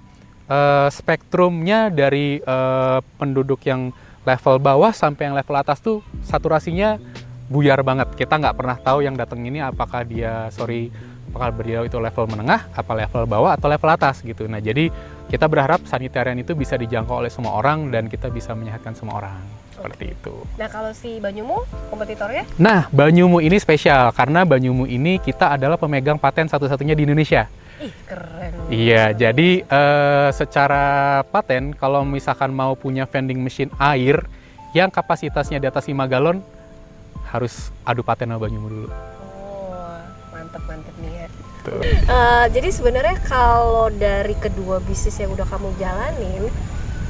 uh, 0.49 0.88
spektrumnya 0.88 1.92
dari 1.92 2.40
uh, 2.45 3.04
penduduk 3.21 3.61
yang 3.64 3.92
level 4.25 4.57
bawah 4.61 4.92
sampai 4.92 5.33
yang 5.33 5.37
level 5.37 5.57
atas 5.57 5.80
tuh 5.80 6.04
saturasinya 6.25 7.00
buyar 7.49 7.80
banget. 7.85 8.12
Kita 8.16 8.37
nggak 8.37 8.57
pernah 8.57 8.76
tahu 8.80 9.04
yang 9.04 9.16
datang 9.16 9.45
ini 9.45 9.61
apakah 9.61 10.04
dia 10.04 10.49
sorry 10.52 10.92
apakah 11.30 11.54
beliau 11.54 11.87
itu 11.87 11.95
level 11.95 12.26
menengah, 12.26 12.66
apa 12.75 12.92
level 12.97 13.23
bawah 13.28 13.54
atau 13.54 13.71
level 13.71 13.90
atas 13.90 14.19
gitu. 14.26 14.50
Nah, 14.50 14.59
jadi 14.59 14.90
kita 15.30 15.47
berharap 15.47 15.87
sanitarian 15.87 16.38
itu 16.42 16.59
bisa 16.59 16.75
dijangkau 16.75 17.23
oleh 17.23 17.30
semua 17.30 17.54
orang 17.54 17.87
dan 17.95 18.11
kita 18.11 18.26
bisa 18.35 18.50
menyehatkan 18.50 18.99
semua 18.99 19.23
orang 19.23 19.60
seperti 19.81 20.13
itu. 20.13 20.35
Nah 20.61 20.69
kalau 20.69 20.93
si 20.93 21.17
Banyumu 21.17 21.65
kompetitornya? 21.89 22.45
Nah 22.61 22.93
Banyumu 22.93 23.41
ini 23.41 23.57
spesial 23.57 24.13
karena 24.13 24.45
Banyumu 24.45 24.85
ini 24.85 25.17
kita 25.17 25.57
adalah 25.57 25.81
pemegang 25.81 26.21
paten 26.21 26.53
satu-satunya 26.53 26.93
di 26.93 27.09
Indonesia. 27.09 27.49
Ih 27.81 27.95
keren. 28.05 28.53
Iya 28.69 29.17
jadi 29.17 29.65
uh, 29.65 30.29
secara 30.37 30.85
paten 31.33 31.73
kalau 31.73 32.05
misalkan 32.05 32.53
mau 32.53 32.77
punya 32.77 33.09
vending 33.09 33.41
machine 33.41 33.73
air 33.81 34.21
yang 34.77 34.93
kapasitasnya 34.93 35.57
di 35.57 35.67
atas 35.67 35.89
5 35.89 35.97
galon 36.05 36.45
harus 37.33 37.73
adu 37.89 38.05
paten 38.05 38.29
sama 38.29 38.45
Banyumu 38.45 38.69
dulu. 38.69 38.89
Oh 38.93 39.97
mantep 40.29 40.61
mantep 40.69 40.95
nih 41.01 41.25
ya. 41.25 41.29
Uh, 42.09 42.47
jadi 42.53 42.73
sebenarnya 42.73 43.21
kalau 43.29 43.93
dari 43.93 44.33
kedua 44.37 44.81
bisnis 44.81 45.17
yang 45.21 45.33
udah 45.33 45.45
kamu 45.45 45.73
jalanin 45.77 46.49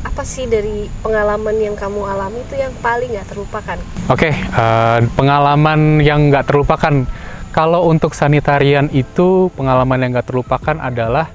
apa 0.00 0.22
sih 0.24 0.48
dari 0.48 0.88
pengalaman 1.04 1.56
yang 1.60 1.76
kamu 1.76 2.00
alami 2.08 2.40
itu 2.40 2.56
yang 2.56 2.72
paling 2.80 3.12
nggak 3.12 3.28
terlupakan? 3.28 3.78
Oke, 4.08 4.32
okay, 4.32 4.34
uh, 4.56 4.98
eh, 4.98 4.98
pengalaman 5.12 6.00
yang 6.00 6.32
nggak 6.32 6.48
terlupakan. 6.48 7.04
Kalau 7.50 7.90
untuk 7.90 8.14
sanitarian 8.14 8.86
itu 8.94 9.50
pengalaman 9.58 10.00
yang 10.00 10.10
nggak 10.16 10.30
terlupakan 10.30 10.76
adalah 10.78 11.28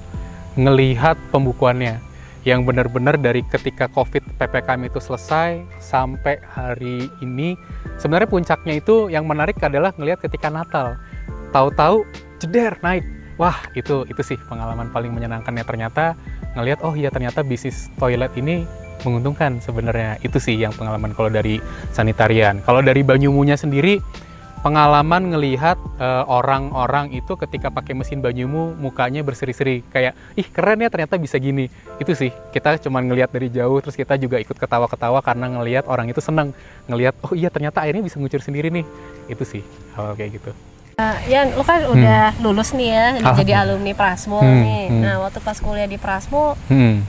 ngelihat 0.56 1.20
pembukuannya 1.28 2.00
yang 2.46 2.62
benar-benar 2.62 3.18
dari 3.18 3.42
ketika 3.42 3.90
COVID 3.90 4.38
PPKM 4.38 4.86
itu 4.86 5.02
selesai 5.02 5.66
sampai 5.82 6.38
hari 6.46 7.10
ini 7.18 7.58
sebenarnya 7.98 8.30
puncaknya 8.30 8.78
itu 8.78 9.10
yang 9.10 9.26
menarik 9.26 9.58
adalah 9.58 9.90
ngelihat 9.98 10.22
ketika 10.22 10.46
Natal 10.46 10.94
tahu-tahu 11.50 12.06
jeder 12.38 12.78
naik 12.86 13.02
wah 13.34 13.66
itu 13.74 14.06
itu 14.06 14.22
sih 14.22 14.38
pengalaman 14.46 14.88
paling 14.94 15.10
menyenangkannya 15.10 15.66
ternyata 15.66 16.14
ngelihat 16.56 16.80
oh 16.82 16.96
iya 16.96 17.12
ternyata 17.12 17.44
bisnis 17.44 17.92
toilet 18.00 18.32
ini 18.34 18.64
menguntungkan. 19.04 19.60
Sebenarnya 19.60 20.16
itu 20.24 20.40
sih 20.40 20.56
yang 20.56 20.72
pengalaman 20.72 21.12
kalau 21.12 21.28
dari 21.28 21.60
sanitarian. 21.92 22.64
Kalau 22.64 22.80
dari 22.80 23.04
Banyumunya 23.04 23.54
sendiri 23.54 24.00
pengalaman 24.64 25.30
ngelihat 25.30 25.78
uh, 26.00 26.26
orang-orang 26.26 27.14
itu 27.14 27.38
ketika 27.38 27.70
pakai 27.70 27.94
mesin 27.94 28.18
Banyumu 28.24 28.74
mukanya 28.74 29.20
berseri-seri. 29.22 29.84
Kayak 29.92 30.16
ih 30.34 30.48
keren 30.48 30.82
ya 30.82 30.88
ternyata 30.88 31.20
bisa 31.20 31.36
gini. 31.36 31.68
Itu 32.00 32.16
sih 32.16 32.32
kita 32.50 32.80
cuma 32.82 33.04
ngelihat 33.04 33.30
dari 33.30 33.52
jauh 33.52 33.78
terus 33.78 33.94
kita 33.94 34.16
juga 34.16 34.40
ikut 34.40 34.56
ketawa-ketawa 34.56 35.20
karena 35.20 35.46
ngelihat 35.60 35.84
orang 35.86 36.08
itu 36.08 36.18
senang 36.24 36.56
ngelihat 36.88 37.14
oh 37.22 37.36
iya 37.36 37.52
ternyata 37.52 37.84
airnya 37.84 38.02
bisa 38.02 38.16
ngucur 38.16 38.40
sendiri 38.40 38.72
nih. 38.72 38.84
Itu 39.28 39.44
sih 39.46 39.62
hal 39.94 40.16
kayak 40.16 40.40
gitu 40.40 40.75
Uh, 40.96 41.12
ya, 41.28 41.44
lo 41.52 41.60
kan 41.60 41.84
udah 41.92 42.32
hmm. 42.32 42.40
lulus 42.40 42.72
nih 42.72 42.88
ya, 42.88 43.20
ah. 43.20 43.36
jadi 43.36 43.52
alumni 43.60 43.92
Prasmul 43.92 44.40
hmm. 44.40 44.60
nih. 44.64 44.84
Hmm. 44.88 45.00
Nah, 45.04 45.14
waktu 45.28 45.44
pas 45.44 45.60
kuliah 45.60 45.84
di 45.84 46.00
Prasmul, 46.00 46.56
hmm. 46.72 47.04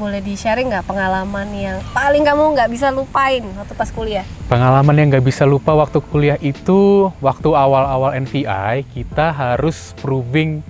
boleh 0.00 0.24
di 0.24 0.32
sharing 0.32 0.72
nggak 0.72 0.88
pengalaman 0.88 1.44
yang 1.52 1.76
paling 1.92 2.24
kamu 2.24 2.56
nggak 2.56 2.72
bisa 2.72 2.88
lupain 2.88 3.44
waktu 3.52 3.76
pas 3.76 3.92
kuliah? 3.92 4.24
Pengalaman 4.48 4.96
yang 4.96 5.12
nggak 5.12 5.28
bisa 5.28 5.44
lupa 5.44 5.76
waktu 5.76 6.00
kuliah 6.08 6.40
itu, 6.40 7.12
waktu 7.20 7.52
awal-awal 7.52 8.16
NVI, 8.16 8.88
kita 8.96 9.36
harus 9.36 9.92
proving 10.00 10.64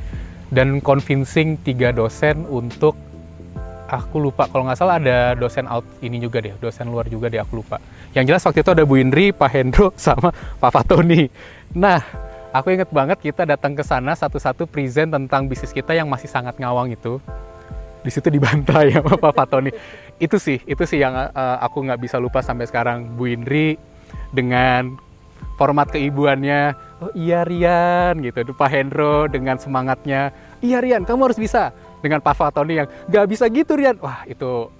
dan 0.50 0.82
convincing 0.82 1.62
tiga 1.62 1.94
dosen 1.94 2.42
untuk 2.50 2.98
aku 3.86 4.18
lupa 4.18 4.50
kalau 4.50 4.66
nggak 4.66 4.82
salah 4.82 4.98
ada 4.98 5.38
dosen 5.38 5.70
out 5.70 5.86
ini 6.02 6.18
juga 6.18 6.42
deh 6.42 6.58
dosen 6.58 6.90
luar 6.90 7.06
juga 7.08 7.30
deh 7.32 7.40
aku 7.40 7.64
lupa 7.64 7.80
yang 8.12 8.28
jelas 8.28 8.44
waktu 8.44 8.60
itu 8.60 8.70
ada 8.74 8.84
Bu 8.84 9.00
Indri 9.00 9.32
Pak 9.32 9.48
Hendro 9.48 9.96
sama 10.10 10.28
Pak 10.60 10.70
Fatoni 10.74 11.24
nah 11.72 12.27
Aku 12.48 12.72
inget 12.72 12.88
banget 12.88 13.20
kita 13.20 13.44
datang 13.44 13.76
ke 13.76 13.84
sana 13.84 14.16
satu-satu 14.16 14.64
present 14.64 15.12
tentang 15.12 15.44
bisnis 15.44 15.68
kita 15.68 15.92
yang 15.92 16.08
masih 16.08 16.32
sangat 16.32 16.56
ngawang 16.56 16.88
itu. 16.96 17.20
Di 18.00 18.08
situ 18.08 18.32
dibantai 18.32 18.88
sama 18.96 19.20
Pak 19.20 19.32
Fatoni. 19.36 19.68
Itu 20.16 20.40
sih, 20.40 20.56
itu 20.64 20.82
sih 20.88 20.96
yang 21.04 21.12
uh, 21.12 21.56
aku 21.60 21.84
nggak 21.84 22.00
bisa 22.00 22.16
lupa 22.16 22.40
sampai 22.40 22.64
sekarang. 22.64 23.04
Bu 23.20 23.28
Indri 23.28 23.76
dengan 24.32 24.96
format 25.60 25.92
keibuannya, 25.92 26.72
oh 27.04 27.12
iya 27.12 27.44
Rian 27.44 28.16
gitu. 28.24 28.40
Pak 28.56 28.70
Hendro 28.72 29.28
dengan 29.28 29.60
semangatnya, 29.60 30.32
iya 30.64 30.80
Rian 30.80 31.04
kamu 31.04 31.28
harus 31.28 31.36
bisa. 31.36 31.76
Dengan 32.00 32.24
Pak 32.24 32.32
Fatoni 32.32 32.80
yang 32.80 32.88
nggak 33.12 33.28
bisa 33.28 33.44
gitu 33.52 33.76
Rian. 33.76 34.00
Wah 34.00 34.24
itu 34.24 34.72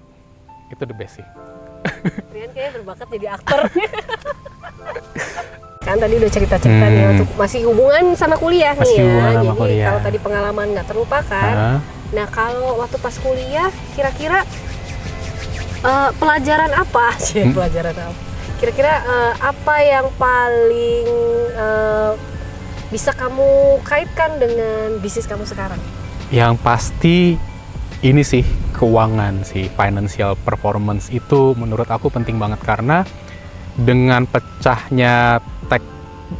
itu 0.73 0.83
the 0.89 0.95
best 0.97 1.21
sih. 1.21 1.27
Rian 2.33 2.49
kayaknya 2.49 2.81
berbakat 2.81 3.07
jadi 3.13 3.37
aktor. 3.37 3.61
kan 5.79 5.95
tadi 5.95 6.19
udah 6.19 6.27
cerita-cerita 6.27 6.85
hmm. 6.91 6.95
nih 6.95 7.05
untuk 7.15 7.29
masih 7.39 7.63
hubungan 7.71 8.11
sama 8.19 8.35
kuliah 8.35 8.75
masih 8.75 8.99
nih 8.99 9.15
ya. 9.15 9.27
Jadi 9.31 9.49
kuliah. 9.55 9.85
kalau 9.87 9.99
tadi 10.03 10.17
pengalaman 10.19 10.67
nggak 10.75 10.87
terlupakan. 10.91 11.53
Uh. 11.55 11.79
Nah 12.11 12.27
kalau 12.27 12.83
waktu 12.83 12.99
pas 12.99 13.15
kuliah 13.15 13.71
kira-kira 13.95 14.43
uh, 15.87 16.11
pelajaran 16.19 16.71
apa 16.75 17.15
sih? 17.23 17.47
Hmm. 17.47 17.55
Pelajaran 17.55 17.95
apa? 17.95 18.15
Kira-kira 18.59 18.93
uh, 19.07 19.33
apa 19.39 19.75
yang 19.79 20.11
paling 20.19 21.07
uh, 21.55 22.11
bisa 22.91 23.15
kamu 23.15 23.79
kaitkan 23.87 24.35
dengan 24.35 24.99
bisnis 24.99 25.31
kamu 25.31 25.47
sekarang? 25.47 25.79
Yang 26.27 26.53
pasti 26.59 27.17
ini 28.03 28.19
sih 28.19 28.43
keuangan 28.75 29.47
sih 29.47 29.71
financial 29.71 30.35
performance 30.43 31.07
itu 31.07 31.55
menurut 31.55 31.87
aku 31.87 32.11
penting 32.11 32.35
banget 32.35 32.59
karena 32.67 33.07
dengan 33.79 34.27
pecahnya 34.27 35.39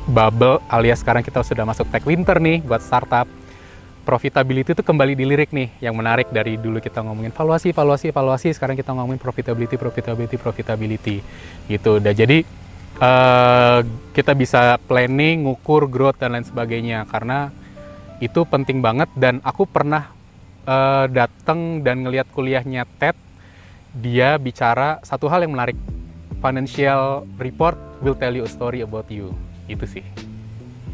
bubble 0.09 0.61
alias 0.69 1.01
sekarang 1.01 1.25
kita 1.25 1.41
sudah 1.41 1.65
masuk 1.65 1.89
tech 1.89 2.05
winter 2.05 2.37
nih 2.37 2.61
buat 2.61 2.81
startup. 2.81 3.25
Profitability 4.05 4.73
itu 4.73 4.81
kembali 4.81 5.13
dilirik 5.13 5.53
nih. 5.53 5.69
Yang 5.81 5.95
menarik 5.97 6.27
dari 6.33 6.57
dulu 6.57 6.81
kita 6.81 7.05
ngomongin 7.05 7.29
valuasi 7.29 7.69
valuasi 7.69 8.09
valuasi 8.09 8.49
sekarang 8.57 8.73
kita 8.73 8.89
ngomongin 8.93 9.21
profitability 9.21 9.77
profitability 9.77 10.35
profitability. 10.41 11.17
Gitu. 11.69 12.01
Udah 12.01 12.13
jadi 12.13 12.41
uh, 12.97 13.85
kita 14.13 14.33
bisa 14.33 14.81
planning 14.89 15.45
ngukur 15.45 15.85
growth 15.85 16.17
dan 16.17 16.33
lain 16.33 16.45
sebagainya. 16.45 17.05
Karena 17.05 17.53
itu 18.17 18.43
penting 18.49 18.81
banget 18.81 19.09
dan 19.13 19.45
aku 19.45 19.69
pernah 19.69 20.09
uh, 20.65 21.05
datang 21.05 21.85
dan 21.85 22.01
ngelihat 22.01 22.27
kuliahnya 22.33 22.89
TED 22.97 23.15
dia 23.93 24.37
bicara 24.41 25.01
satu 25.05 25.29
hal 25.29 25.45
yang 25.45 25.53
menarik. 25.53 25.77
Financial 26.39 27.27
report 27.35 27.75
will 27.99 28.15
tell 28.15 28.31
you 28.31 28.47
a 28.47 28.51
story 28.51 28.79
about 28.79 29.11
you. 29.11 29.35
Itu 29.69 29.85
sih. 29.85 30.01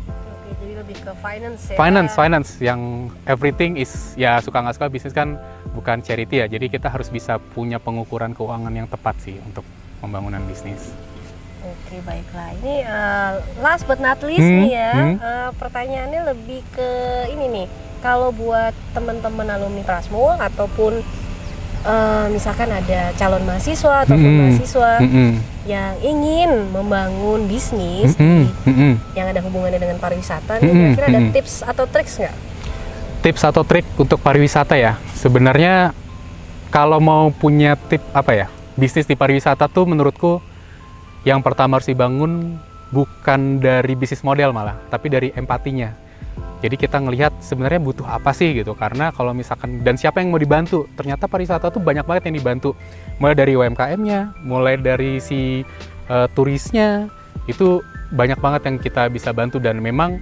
Oke, 0.06 0.50
jadi 0.60 0.74
lebih 0.78 0.98
ke 1.00 1.12
finance 1.16 1.62
ya. 1.72 1.78
Finance, 1.80 2.12
finance 2.14 2.50
yang 2.60 2.82
everything 3.26 3.80
is 3.80 4.14
ya 4.14 4.38
suka 4.38 4.60
nggak 4.60 4.76
suka 4.76 4.88
bisnis 4.92 5.16
kan 5.16 5.40
bukan 5.72 6.04
charity 6.04 6.44
ya. 6.44 6.48
Jadi 6.48 6.68
kita 6.68 6.92
harus 6.92 7.08
bisa 7.08 7.40
punya 7.40 7.80
pengukuran 7.80 8.36
keuangan 8.36 8.70
yang 8.70 8.86
tepat 8.86 9.16
sih 9.24 9.40
untuk 9.40 9.64
pembangunan 9.98 10.44
bisnis. 10.44 10.92
Oke, 11.66 11.98
baiklah. 12.04 12.54
Ini 12.62 12.76
eh, 12.84 13.32
last 13.58 13.90
but 13.90 13.98
not 13.98 14.22
least 14.22 14.44
Hmm, 14.44 14.60
nih 14.62 14.72
ya. 14.72 14.92
hmm. 14.94 15.16
eh, 15.18 15.50
pertanyaannya 15.56 16.22
lebih 16.30 16.62
ke 16.70 16.90
ini 17.32 17.46
nih. 17.50 17.68
Kalau 18.04 18.30
buat 18.30 18.70
teman-teman 18.94 19.50
alumni 19.50 19.82
Prasmul 19.82 20.38
ataupun 20.38 21.02
eh, 21.86 22.26
misalkan 22.28 22.68
ada 22.68 23.14
calon 23.14 23.44
mahasiswa 23.44 24.04
ataupun 24.04 24.26
Hmm, 24.26 24.40
mahasiswa 24.44 24.90
Mm-mm. 25.00 25.30
yang 25.64 25.94
ingin 26.02 26.50
membangun 26.70 27.46
bisnis 27.46 28.14
Mm-mm. 28.14 28.42
di- 28.42 28.54
Mm-mm. 28.66 28.94
yang 29.14 29.28
ada 29.28 29.40
hubungannya 29.40 29.78
dengan 29.78 29.98
pariwisata 29.98 30.58
nih, 30.58 30.66
Mm-mm, 30.66 30.82
kira-kira 30.92 31.08
ada 31.08 31.22
mm-mm. 31.22 31.34
tips 31.34 31.54
atau 31.62 31.86
triks 31.86 32.16
nggak? 32.18 32.36
tips 33.22 33.42
atau 33.44 33.62
trik 33.62 33.86
untuk 33.96 34.18
pariwisata 34.20 34.76
ya 34.76 35.02
sebenarnya 35.12 35.98
kalau 36.70 37.00
mau 37.00 37.30
punya 37.30 37.74
tip 37.76 37.98
apa 38.12 38.32
ya 38.36 38.48
bisnis 38.76 39.06
di 39.06 39.14
pariwisata 39.14 39.66
tuh 39.66 39.82
menurutku 39.84 40.38
yang 41.22 41.42
pertama 41.42 41.78
harus 41.78 41.90
dibangun 41.90 42.54
bukan 42.90 43.58
dari 43.58 43.98
bisnis 43.98 44.22
model 44.22 44.54
malah 44.54 44.78
tapi 44.88 45.10
dari 45.10 45.34
empatinya 45.34 45.98
jadi 46.64 46.76
kita 46.80 46.98
ngelihat 47.04 47.34
sebenarnya 47.44 47.82
butuh 47.84 48.08
apa 48.08 48.32
sih 48.32 48.56
gitu. 48.56 48.72
Karena 48.78 49.12
kalau 49.12 49.36
misalkan 49.36 49.84
dan 49.84 50.00
siapa 50.00 50.24
yang 50.24 50.32
mau 50.32 50.40
dibantu? 50.40 50.88
Ternyata 50.96 51.28
pariwisata 51.28 51.68
tuh 51.68 51.84
banyak 51.84 52.08
banget 52.08 52.32
yang 52.32 52.36
dibantu. 52.40 52.74
Mulai 53.20 53.36
dari 53.36 53.54
UMKM-nya 53.60 54.20
mulai 54.44 54.80
dari 54.80 55.20
si 55.20 55.68
eh, 56.08 56.28
turisnya 56.32 57.12
itu 57.46 57.84
banyak 58.16 58.40
banget 58.40 58.62
yang 58.72 58.78
kita 58.80 59.12
bisa 59.12 59.36
bantu. 59.36 59.60
Dan 59.60 59.84
memang 59.84 60.18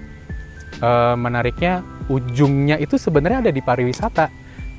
eh, 0.81 1.15
menariknya 1.15 1.85
ujungnya 2.09 2.81
itu 2.81 2.97
sebenarnya 2.97 3.49
ada 3.49 3.51
di 3.53 3.61
pariwisata 3.61 4.27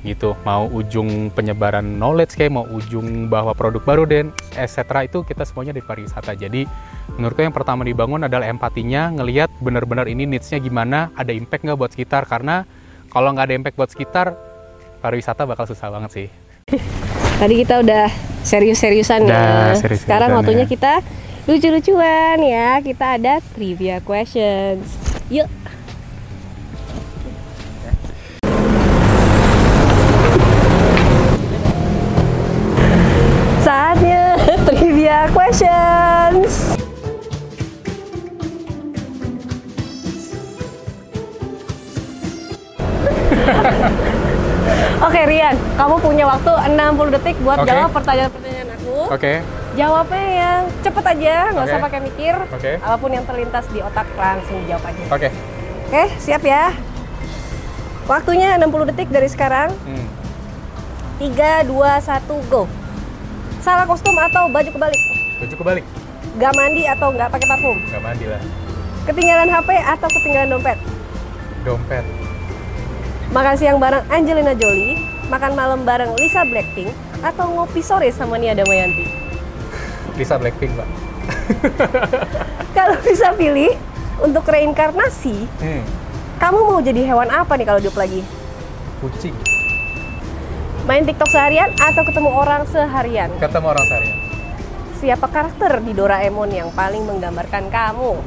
gitu. 0.05 0.37
Mau 0.45 0.69
ujung 0.69 1.33
penyebaran 1.33 1.97
knowledge 1.97 2.37
kayak 2.37 2.53
mau 2.53 2.67
ujung 2.69 3.25
bahwa 3.25 3.57
produk 3.57 3.81
baru 3.81 4.03
dan 4.05 4.29
etc 4.53 5.07
itu 5.07 5.25
kita 5.25 5.47
semuanya 5.47 5.73
di 5.73 5.81
pariwisata. 5.81 6.37
Jadi 6.37 6.69
menurutku 7.15 7.41
yang 7.41 7.55
pertama 7.55 7.87
dibangun 7.87 8.27
adalah 8.27 8.45
empatinya 8.51 9.07
ngelihat 9.15 9.47
benar-benar 9.63 10.05
ini 10.11 10.27
needs-nya 10.27 10.59
gimana 10.59 11.15
ada 11.15 11.31
impact 11.31 11.63
nggak 11.63 11.79
buat 11.79 11.91
sekitar 11.95 12.27
karena 12.27 12.67
kalau 13.07 13.31
nggak 13.31 13.45
ada 13.47 13.55
impact 13.55 13.75
buat 13.79 13.87
sekitar 13.87 14.35
pariwisata 14.99 15.47
bakal 15.47 15.63
susah 15.63 15.87
banget 15.91 16.11
sih 16.11 16.27
Tadi 17.35 17.61
kita 17.61 17.83
udah 17.83 18.07
serius-seriusan 18.41 19.27
ya. 19.27 19.75
serius-seriusan 19.75 20.03
Sekarang 20.07 20.29
ya. 20.31 20.35
waktunya 20.39 20.65
kita 20.65 20.93
lucu-lucuan 21.45 22.39
ya. 22.39 22.79
Kita 22.79 23.19
ada 23.19 23.43
trivia 23.53 23.99
questions. 23.99 24.87
Yuk. 25.27 25.45
Saatnya 33.61 34.37
trivia 34.67 35.27
questions. 35.33 35.94
Oke 44.97 45.21
Rian, 45.23 45.55
kamu 45.75 45.95
punya 45.99 46.25
waktu 46.25 46.51
60 46.71 47.15
detik 47.15 47.35
buat 47.39 47.59
Oke. 47.59 47.67
jawab 47.67 47.89
pertanyaan-pertanyaan 47.93 48.69
aku. 48.73 48.95
oke 49.11 49.33
Jawabnya 49.75 50.23
yang 50.31 50.61
cepet 50.79 51.03
aja, 51.05 51.35
nggak 51.51 51.65
usah 51.65 51.77
Oke. 51.77 51.85
pakai 51.85 51.99
mikir. 52.01 52.33
Oke. 52.47 52.71
Apa 52.79 52.95
pun 52.95 53.11
yang 53.11 53.25
terlintas 53.25 53.67
di 53.69 53.79
otak 53.79 54.07
langsung 54.15 54.55
dijawab 54.63 54.83
aja. 54.85 55.03
oke 55.11 55.29
Oke, 55.85 56.03
siap 56.17 56.41
ya. 56.41 56.73
Waktunya 58.05 58.57
60 58.57 58.89
detik 58.89 59.09
dari 59.09 59.27
sekarang. 59.27 59.69
Hmm. 59.83 60.07
3, 61.17 61.63
2, 61.63 61.75
1, 61.99 62.25
go. 62.47 62.65
Salah 63.59 63.85
kostum 63.85 64.13
atau 64.13 64.45
baju 64.45 64.69
kebalik? 64.69 65.01
baju 65.35 65.55
kebalik 65.57 65.85
Gak 66.35 66.53
mandi 66.53 66.83
atau 66.85 67.11
nggak 67.11 67.27
pakai 67.27 67.47
parfum? 67.47 67.77
nggak 67.81 68.01
mandi 68.01 68.25
lah 68.27 68.41
Ketinggalan 69.03 69.49
HP 69.49 69.69
atau 69.77 70.07
ketinggalan 70.11 70.49
dompet? 70.49 70.77
dompet 71.61 72.05
Makan 73.33 73.55
siang 73.57 73.81
bareng 73.81 74.05
Angelina 74.13 74.53
Jolie, 74.53 75.01
makan 75.33 75.57
malam 75.57 75.81
bareng 75.81 76.13
Lisa 76.21 76.45
Blackpink, 76.45 76.93
atau 77.25 77.49
ngopi 77.57 77.81
sore 77.81 78.13
sama 78.13 78.37
Nia 78.37 78.53
Damayanti? 78.53 79.09
Lisa 80.13 80.37
Blackpink 80.37 80.77
mbak 80.77 80.85
Kalau 82.77 83.01
bisa 83.01 83.33
pilih 83.33 83.73
untuk 84.21 84.45
reinkarnasi, 84.45 85.49
hmm. 85.57 85.83
kamu 86.37 86.59
mau 86.69 86.79
jadi 86.85 87.01
hewan 87.01 87.33
apa 87.33 87.57
nih 87.57 87.65
kalau 87.65 87.79
hidup 87.81 87.97
lagi? 87.97 88.21
kucing 89.01 89.33
Main 90.85 91.01
TikTok 91.01 91.33
seharian 91.33 91.73
atau 91.81 92.05
ketemu 92.05 92.29
orang 92.29 92.69
seharian? 92.69 93.33
ketemu 93.41 93.73
orang 93.73 93.85
seharian 93.89 94.17
Siapa 95.01 95.27
karakter 95.27 95.81
di 95.81 95.91
Doraemon 95.91 96.53
yang 96.53 96.69
paling 96.71 97.03
menggambarkan 97.03 97.73
kamu? 97.73 98.21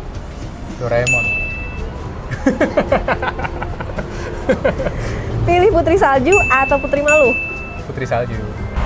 Doraemon 0.83 1.27
Pilih 5.47 5.71
putri 5.71 5.97
salju 5.97 6.37
atau 6.47 6.77
putri 6.77 7.01
malu? 7.01 7.33
Putri 7.85 8.05
Salju 8.05 8.37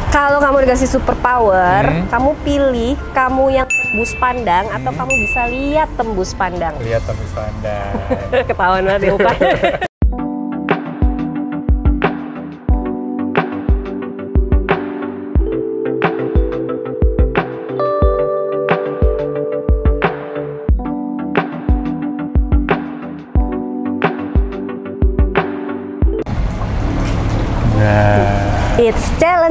Kalau 0.08 0.38
kamu 0.38 0.62
dikasih 0.62 0.86
super 0.86 1.16
power, 1.18 1.82
Hmm. 1.82 2.06
kamu 2.06 2.30
pilih 2.42 2.92
kamu 3.10 3.44
yang 3.50 3.66
tembus 3.66 4.12
pandang 4.14 4.64
atau 4.68 4.92
kamu 4.92 5.12
bisa 5.18 5.48
lihat 5.48 5.88
tembus 5.96 6.30
pandang. 6.32 6.74
lihat 6.78 7.02
tembus 7.02 7.32
pandang 7.32 7.92
Ketahuan 8.48 8.84
banget 8.84 9.02
ya 9.04 9.12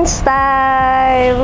Challenge 0.02 0.26
time. 0.26 1.42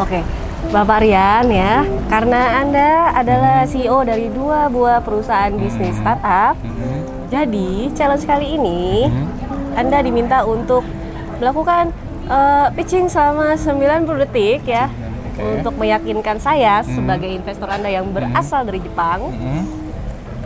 Oke, 0.00 0.24
Bapak 0.72 1.04
Rian 1.04 1.44
ya, 1.52 1.84
karena 2.08 2.64
Anda 2.64 3.12
adalah 3.12 3.68
CEO 3.68 4.00
dari 4.00 4.32
dua 4.32 4.72
buah 4.72 5.04
perusahaan 5.04 5.52
bisnis 5.52 5.92
startup, 6.00 6.56
hmm. 6.56 7.28
jadi 7.28 7.92
challenge 7.92 8.24
kali 8.24 8.56
ini 8.56 9.12
Hmm. 9.12 9.28
Anda 9.76 10.00
diminta 10.00 10.48
untuk 10.48 10.88
melakukan 11.36 11.92
eh, 12.24 12.66
pitching 12.72 13.12
selama 13.12 13.60
90 13.60 14.24
detik 14.24 14.64
ya, 14.64 14.88
Oke. 15.36 15.60
untuk 15.60 15.76
meyakinkan 15.76 16.40
saya 16.40 16.80
sebagai 16.80 17.28
investor 17.28 17.68
Anda 17.68 17.92
yang 17.92 18.08
berasal 18.08 18.64
dari 18.64 18.80
Jepang, 18.80 19.36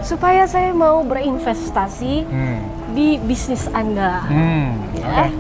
supaya 0.03 0.51
saya 0.51 0.75
mau 0.75 1.07
berinvestasi 1.07 2.27
Hmm. 2.27 2.59
di 2.91 3.23
bisnis 3.23 3.71
Anda. 3.71 4.19
Hmm. 4.27 4.75
Ya. 4.99 5.31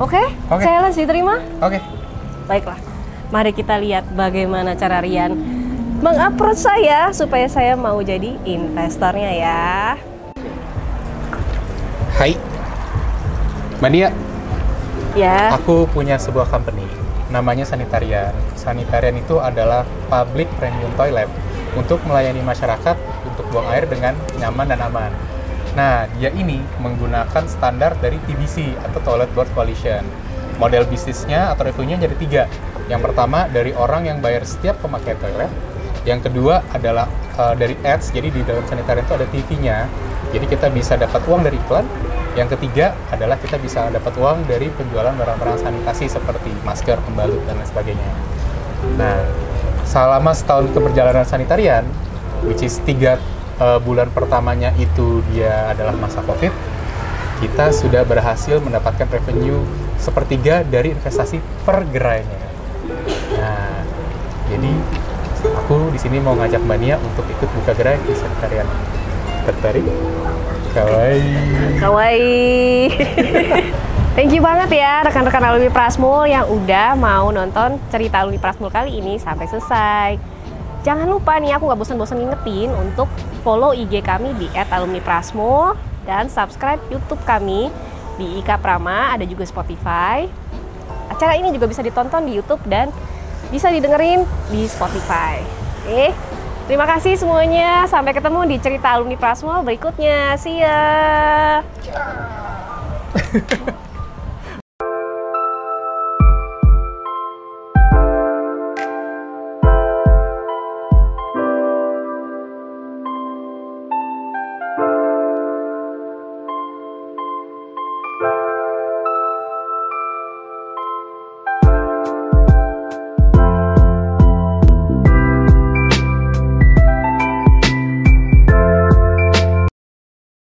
Oke. 0.00 0.16
Oke, 0.16 0.32
Oke. 0.48 0.64
challenge 0.64 0.96
diterima? 0.96 1.36
Oke. 1.60 1.76
Baiklah, 2.48 2.80
mari 3.28 3.52
kita 3.52 3.76
lihat 3.76 4.08
bagaimana 4.16 4.72
cara 4.72 5.04
Rian 5.04 5.36
mengapproach 6.00 6.64
saya 6.64 7.12
supaya 7.12 7.44
saya 7.52 7.76
mau 7.76 8.00
jadi 8.00 8.32
investornya 8.48 9.30
ya. 9.36 10.00
Hai. 12.16 12.32
Mbak 13.80 14.12
Ya, 15.20 15.52
aku 15.52 15.84
punya 15.92 16.16
sebuah 16.16 16.48
company. 16.48 16.88
Namanya 17.28 17.68
Sanitarian. 17.68 18.32
Sanitarian 18.56 19.20
itu 19.20 19.36
adalah 19.36 19.84
public 20.08 20.48
premium 20.56 20.90
toilet 20.96 21.28
untuk 21.76 22.00
melayani 22.08 22.40
masyarakat 22.40 22.96
untuk 23.28 23.44
buang 23.52 23.68
air 23.68 23.84
dengan 23.84 24.16
nyaman 24.40 24.66
dan 24.70 24.80
aman. 24.80 25.12
Nah, 25.78 26.10
dia 26.18 26.34
ini 26.34 26.58
menggunakan 26.82 27.46
standar 27.46 27.94
dari 28.02 28.18
TBC 28.26 28.74
atau 28.90 28.98
Toilet 29.06 29.30
Board 29.30 29.50
Coalition. 29.54 30.02
Model 30.58 30.84
bisnisnya 30.90 31.54
atau 31.54 31.64
revenue 31.64 31.96
jadi 31.96 32.16
tiga. 32.18 32.42
Yang 32.90 33.10
pertama 33.10 33.46
dari 33.46 33.70
orang 33.72 34.10
yang 34.10 34.18
bayar 34.18 34.42
setiap 34.42 34.82
pemakai 34.82 35.14
toilet. 35.22 35.48
Yang 36.02 36.28
kedua 36.28 36.64
adalah 36.74 37.06
uh, 37.38 37.54
dari 37.54 37.76
ads, 37.86 38.10
jadi 38.10 38.28
di 38.32 38.42
dalam 38.42 38.64
sanitarian 38.66 39.04
itu 39.06 39.14
ada 39.14 39.26
TV-nya. 39.30 39.78
Jadi 40.34 40.46
kita 40.50 40.66
bisa 40.74 40.98
dapat 40.98 41.22
uang 41.28 41.46
dari 41.46 41.56
iklan. 41.60 41.86
Yang 42.34 42.58
ketiga 42.58 42.94
adalah 43.10 43.36
kita 43.38 43.58
bisa 43.58 43.90
dapat 43.90 44.14
uang 44.14 44.46
dari 44.46 44.70
penjualan 44.74 45.12
barang-barang 45.12 45.58
sanitasi 45.60 46.06
seperti 46.06 46.50
masker, 46.62 46.98
pembalut, 47.02 47.42
dan 47.46 47.58
lain 47.58 47.68
sebagainya. 47.68 48.10
Nah, 48.96 49.18
selama 49.86 50.30
setahun 50.30 50.70
keberjalanan 50.70 51.26
sanitarian, 51.26 51.84
which 52.46 52.62
is 52.62 52.78
tiga 52.86 53.18
uh, 53.60 53.78
bulan 53.78 54.08
pertamanya 54.10 54.72
itu 54.80 55.20
dia 55.30 55.70
adalah 55.70 55.94
masa 55.94 56.24
COVID, 56.24 56.50
kita 57.44 57.70
sudah 57.70 58.02
berhasil 58.02 58.58
mendapatkan 58.58 59.06
revenue 59.06 59.60
sepertiganya 60.00 60.64
dari 60.64 60.96
investasi 60.96 61.38
per 61.62 61.84
gerainya. 61.92 62.40
Nah, 63.36 63.84
jadi 64.48 64.72
aku 65.44 65.92
di 65.92 65.98
sini 66.00 66.18
mau 66.18 66.34
ngajak 66.36 66.60
Mbak 66.64 66.78
Nia 66.80 66.96
untuk 66.98 67.28
ikut 67.28 67.48
buka 67.60 67.72
gerai 67.76 68.00
di 68.02 68.12
sekretariat. 68.16 68.66
Tertarik? 69.44 69.84
Kawaii. 70.70 71.34
Kawaii. 71.80 72.88
Thank 74.10 74.34
you 74.34 74.42
banget 74.42 74.74
ya 74.74 75.06
rekan-rekan 75.06 75.38
alumni 75.38 75.70
Prasmul 75.70 76.26
yang 76.26 76.44
udah 76.44 76.98
mau 76.98 77.30
nonton 77.30 77.78
cerita 77.94 78.20
alumni 78.20 78.42
Prasmul 78.42 78.68
kali 78.68 78.98
ini 78.98 79.16
sampai 79.16 79.46
selesai. 79.46 80.39
Jangan 80.80 81.08
lupa 81.12 81.36
nih 81.36 81.52
aku 81.56 81.68
nggak 81.68 81.80
bosan-bosan 81.84 82.16
ngingetin 82.24 82.72
untuk 82.72 83.08
follow 83.44 83.76
IG 83.76 84.00
kami 84.00 84.32
di 84.40 84.48
@alumniprasmul 84.56 85.76
dan 86.08 86.32
subscribe 86.32 86.80
YouTube 86.88 87.20
kami 87.28 87.68
di 88.16 88.40
Ika 88.40 88.56
Prama, 88.60 89.12
ada 89.12 89.24
juga 89.24 89.44
Spotify. 89.44 90.24
Acara 91.12 91.36
ini 91.36 91.52
juga 91.52 91.68
bisa 91.68 91.84
ditonton 91.84 92.24
di 92.24 92.36
YouTube 92.36 92.60
dan 92.68 92.88
bisa 93.52 93.68
didengerin 93.68 94.24
di 94.48 94.64
Spotify. 94.68 95.40
Oke. 95.84 96.12
Terima 96.70 96.86
kasih 96.86 97.18
semuanya. 97.18 97.82
Sampai 97.90 98.14
ketemu 98.14 98.46
di 98.46 98.56
cerita 98.62 98.94
alumni 98.94 99.18
Prasmul 99.18 99.66
berikutnya. 99.66 100.38
See 100.38 100.62
ya. 100.62 100.78